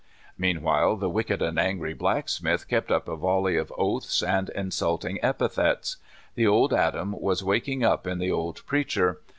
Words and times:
Mean 0.35 0.61
wdiile 0.61 0.99
the 0.99 1.11
wicked 1.11 1.43
and 1.43 1.59
augiy 1.59 1.95
blacksmith 1.95 2.67
kept 2.67 2.89
up 2.89 3.07
a 3.07 3.15
volley 3.15 3.55
of 3.55 3.71
oaths 3.77 4.23
and 4.23 4.49
insulting 4.55 5.19
epithets. 5.23 5.97
The 6.33 6.47
old 6.47 6.73
Adam 6.73 7.11
was 7.11 7.43
waking 7.43 7.83
up 7.83 8.07
in 8.07 8.17
the 8.17 8.31
old 8.31 8.65
preacher. 8.65 9.21